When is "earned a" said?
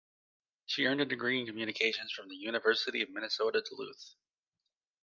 0.87-1.05